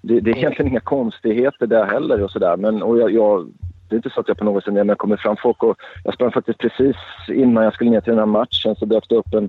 [0.00, 2.56] det, det, är egentligen inga konstigheter där heller och sådär.
[2.56, 3.52] Men och jag, jag,
[3.88, 5.76] det är inte så att jag på något sätt när jag kommer fram folk och
[6.04, 6.96] jag sprang faktiskt precis
[7.28, 9.48] innan jag skulle ner till den här matchen så dök det upp en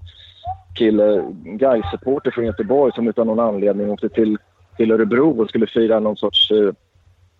[0.76, 4.38] kille, Gais-supporter från Göteborg som utan någon anledning åkte till,
[4.78, 6.72] till Örebro och skulle fira någon sorts uh,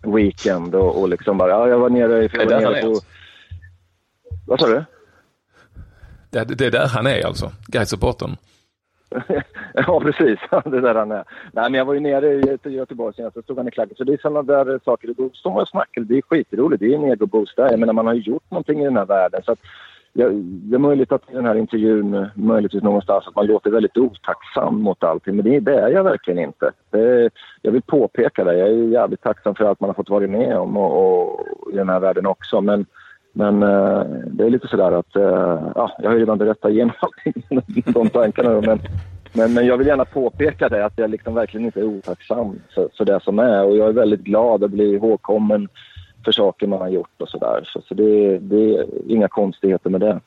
[0.06, 2.28] weekend och, och liksom bara, ja jag var nere, i...
[2.28, 3.00] var nere på...
[4.46, 4.84] Vad sa du?
[6.30, 8.36] Det, det är där han är alltså, Gais-supportern?
[9.74, 10.38] ja, precis.
[10.64, 11.24] det är där han är.
[11.52, 12.32] Nej, men jag var ju nere
[12.64, 13.96] i Göteborg senast, så stod han i klacken.
[13.96, 15.14] Så det är sådana där saker.
[15.16, 16.02] Då står man och snackar.
[16.02, 16.80] Det är skitroligt.
[16.80, 17.70] Det är en egoboost där.
[17.70, 19.42] Jag menar, man har ju gjort någonting i den här världen.
[19.44, 19.58] Så att
[20.12, 23.96] ja, det är möjligt att i den här intervjun, möjligtvis någonstans, att man låter väldigt
[23.96, 25.36] otacksam mot allting.
[25.36, 26.72] Men det, det är jag verkligen inte.
[26.90, 27.30] Det,
[27.62, 28.58] jag vill påpeka det.
[28.58, 31.76] Jag är jävligt tacksam för allt man har fått vara med om och, och i
[31.76, 32.60] den här världen också.
[32.60, 32.86] Men,
[33.36, 36.94] men eh, det är lite sådär att, eh, ja, jag har ju redan berättat igenom
[37.00, 37.42] allting,
[37.86, 38.60] de tankarna.
[38.60, 38.80] Men,
[39.32, 42.88] men, men jag vill gärna påpeka det, att jag liksom verkligen inte är otacksam för,
[42.96, 43.64] för det som är.
[43.64, 45.68] Och jag är väldigt glad att bli ihågkommen
[46.24, 47.60] för saker man har gjort och sådär.
[47.64, 50.20] Så, så det, det är inga konstigheter med det.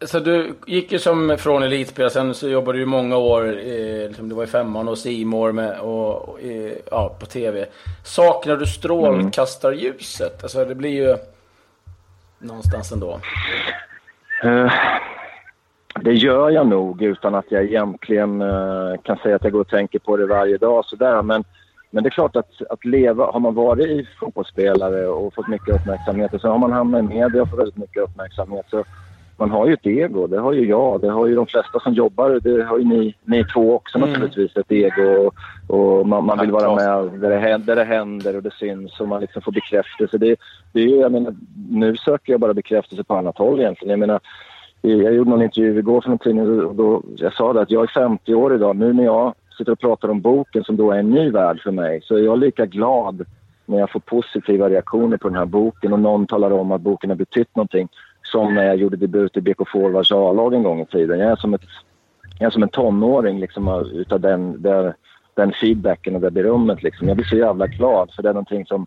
[0.00, 4.28] Så du gick ju som från elitspelare, sen så jobbade du många år, eh, liksom,
[4.28, 7.66] du var i femman och Simor med och, och eh, ja, på tv.
[8.04, 10.32] Saknar du strålkastarljuset?
[10.32, 10.40] Mm.
[10.42, 11.16] Alltså det blir ju
[12.38, 13.20] någonstans ändå.
[14.44, 14.72] Uh,
[16.00, 19.68] det gör jag nog utan att jag egentligen uh, kan säga att jag går och
[19.68, 21.22] tänker på det varje dag sådär.
[21.22, 21.44] Men
[21.90, 26.34] men det är klart att, att leva, har man varit fotbollsspelare och fått mycket uppmärksamhet
[26.34, 28.84] och så har man hamnat i media och fått väldigt mycket uppmärksamhet så
[29.36, 30.26] man har ju ett ego.
[30.26, 33.14] Det har ju jag, det har ju de flesta som jobbar, det har ju ni,
[33.24, 34.10] ni två också mm.
[34.10, 35.02] naturligtvis, ett ego.
[35.02, 35.34] Och,
[35.66, 39.00] och man, man, vill vara med där det, händer, där det händer och det syns
[39.00, 40.18] och man liksom får bekräftelse.
[40.18, 40.36] Det,
[40.72, 41.34] det är ju, jag menar,
[41.70, 43.90] nu söker jag bara bekräftelse på annat håll egentligen.
[43.90, 44.20] Jag menar,
[44.80, 47.82] jag gjorde någon intervju igår för en tidning och då, jag sa det att jag
[47.82, 48.76] är 50 år idag.
[48.76, 51.70] Nu när jag sitter och pratar om boken som då är en ny värld för
[51.70, 53.24] mig så är jag lika glad
[53.66, 57.10] när jag får positiva reaktioner på den här boken och någon talar om att boken
[57.10, 57.88] har betytt någonting
[58.36, 61.18] som när jag gjorde debut i BK Forwards A-lag en gång i tiden.
[61.18, 61.60] Jag är som, ett,
[62.38, 64.94] jag är som en tonåring liksom, utav den, där,
[65.34, 66.82] den feedbacken och det berömmet.
[66.82, 67.08] Liksom.
[67.08, 68.86] Jag blir så jävla glad för det är någonting som,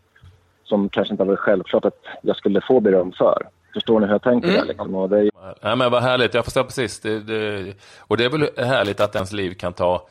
[0.64, 3.48] som kanske inte var självklart att jag skulle få beröm för.
[3.74, 4.50] Förstår ni hur jag tänker?
[4.50, 4.68] Mm.
[4.68, 4.96] Liksom?
[4.96, 5.32] Och det är...
[5.62, 7.00] ja, men vad härligt, jag förstår precis.
[7.00, 7.74] Det, det,
[8.08, 10.08] och det är väl härligt att ens liv kan ta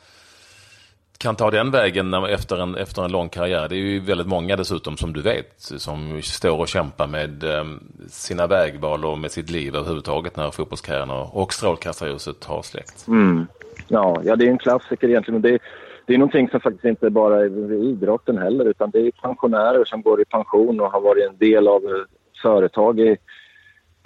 [1.19, 3.67] kan ta den vägen efter en, efter en lång karriär.
[3.69, 7.65] Det är ju väldigt många dessutom som du vet som står och kämpar med eh,
[8.07, 13.07] sina vägval och med sitt liv överhuvudtaget när fotbollskarriären och strålkastarljuset har släckt.
[13.07, 13.47] Mm.
[13.87, 15.41] Ja, ja, det är en klassiker egentligen.
[15.41, 15.59] Det är,
[16.05, 20.01] det är någonting som faktiskt inte bara är idrotten heller utan det är pensionärer som
[20.01, 22.05] går i pension och har varit en del av eh,
[22.41, 23.17] företag i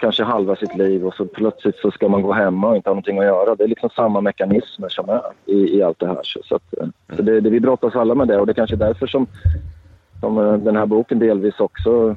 [0.04, 2.94] kanske halva sitt liv och så plötsligt så ska man gå hemma och inte ha
[2.94, 3.54] någonting att göra.
[3.54, 6.20] Det är liksom samma mekanismer som är i, i allt det här.
[6.22, 6.92] Så, så, att, mm.
[7.16, 9.26] så det, det, vi brottas alla med det och det är kanske är därför som,
[10.20, 12.16] som eh, den här boken delvis också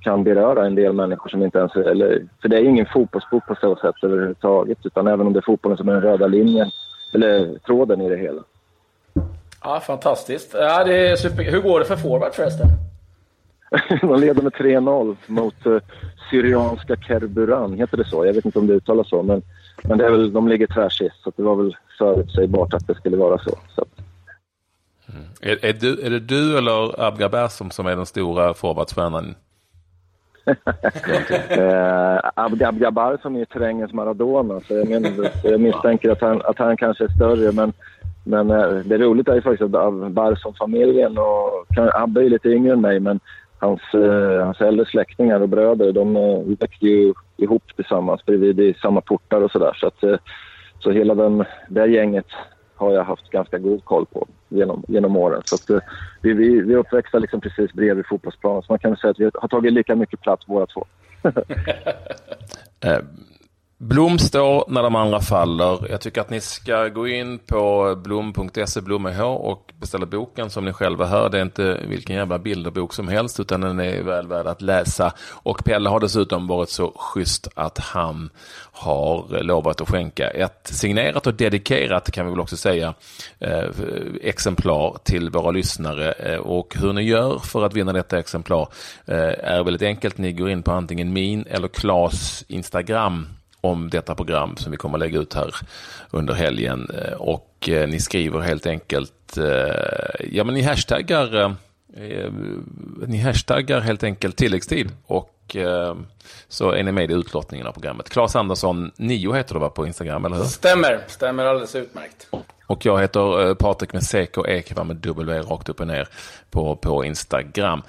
[0.00, 1.76] kan beröra en del människor som inte ens...
[1.76, 4.78] Eller, för det är ingen fotbollsbok på så sätt överhuvudtaget.
[4.86, 6.70] Utan även om det är fotbollen som är den röda linjen,
[7.14, 8.42] eller tråden i det hela.
[9.64, 10.54] Ja, fantastiskt.
[10.54, 11.42] Ja, det är super...
[11.42, 12.85] Hur går det för forward förresten?
[14.00, 15.78] De leder med 3-0 mot uh,
[16.30, 18.26] Syrianska Kerburan, heter det så?
[18.26, 19.42] Jag vet inte om det uttalas så, men,
[19.84, 23.16] men det är väl, de ligger tvärsist, så det var väl förutsägbart att det skulle
[23.16, 23.58] vara så.
[23.74, 23.84] så.
[25.08, 25.24] Mm.
[25.40, 29.34] Är, är, du, är det du eller Abgar Bersom som är den stora forwardstjärnan?
[31.48, 36.58] eh, Abgab Jabbar som är terrängens Maradona, så jag, menar, jag misstänker att han, att
[36.58, 37.52] han kanske är större.
[37.52, 37.72] Men,
[38.24, 42.80] men eh, det roliga är ju faktiskt att Barsom-familjen och Abbe är lite yngre än
[42.80, 43.20] mig, men
[43.58, 48.74] hans, eh, hans äldre släktingar och bröder, de eh, växte ju ihop tillsammans bredvid i
[48.82, 49.76] samma portar och sådär.
[49.80, 50.16] Så, att, eh,
[50.78, 52.26] så hela den, det gänget
[52.74, 55.42] har jag haft ganska god koll på genom, genom åren.
[55.44, 55.80] Så att, eh,
[56.22, 59.30] vi, vi, vi är uppväxta liksom precis bredvid fotbollsplanen, så man kan säga att vi
[59.34, 60.84] har tagit lika mycket plats båda två.
[62.84, 62.98] Eh,
[63.78, 65.86] Blom står när de andra faller.
[65.90, 70.72] Jag tycker att ni ska gå in på blom.se, Blom och beställa boken som ni
[70.72, 71.28] själva hör.
[71.28, 75.12] Det är inte vilken jävla bilderbok som helst utan den är väl värd att läsa.
[75.30, 78.30] Och Pelle har dessutom varit så schysst att han
[78.72, 82.94] har lovat att skänka ett signerat och dedikerat, kan vi väl också säga,
[83.38, 83.68] eh,
[84.22, 86.12] exemplar till våra lyssnare.
[86.12, 88.68] Eh, och hur ni gör för att vinna detta exemplar
[89.06, 90.18] eh, är väldigt enkelt.
[90.18, 93.26] Ni går in på antingen min eller Klas Instagram
[93.70, 95.54] om detta program som vi kommer att lägga ut här
[96.10, 96.90] under helgen.
[96.94, 101.54] Eh, och eh, ni skriver helt enkelt, eh, ja men ni hashtaggar,
[103.06, 105.56] ni hashtaggar helt enkelt tilläggstid och
[106.48, 108.08] så är ni med i utlottningen av programmet.
[108.08, 110.44] Claes Andersson 9 heter du va på Instagram, eller hur?
[110.44, 112.28] Stämmer, stämmer alldeles utmärkt.
[112.66, 116.08] Och jag heter Patrik med CK Ekva med W rakt upp och ner
[116.50, 117.82] på, på Instagram.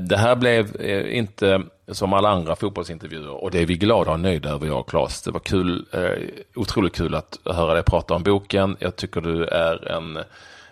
[0.00, 4.50] Det här blev inte som alla andra fotbollsintervjuer och det är vi glada och nöjda
[4.50, 5.22] över jag och Claes.
[5.22, 6.10] Det var kul, eh,
[6.54, 8.76] otroligt kul att höra dig prata om boken.
[8.78, 10.18] Jag tycker du är en,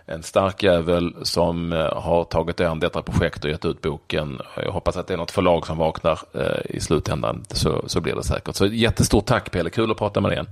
[0.06, 4.40] en stark jävel som eh, har tagit dig an detta projekt och gett ut boken.
[4.56, 7.44] Jag hoppas att det är något förlag som vaknar eh, i slutändan.
[7.48, 8.54] Så, så blir det säkert.
[8.54, 10.48] Så jättestort tack Pelle, kul att prata med dig igen.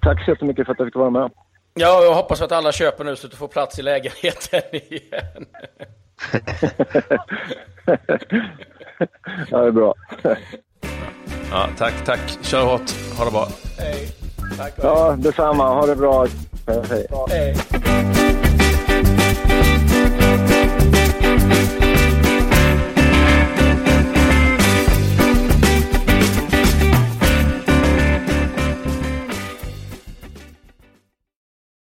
[0.00, 1.30] Tack så jättemycket för att jag fick vara med.
[1.74, 5.46] Ja, jag hoppas att alla köper nu så att du får plats i lägenheten igen.
[9.50, 9.94] ja, det är bra.
[11.50, 12.38] ja, tack, tack.
[12.42, 12.90] Kör hårt.
[13.18, 13.48] Ha det bra.
[13.78, 14.08] Hej.
[14.58, 14.74] Tack.
[14.82, 15.74] Ja, detsamma.
[15.74, 16.26] Ha det bra.
[16.66, 17.06] Hej.
[17.30, 17.56] Hej.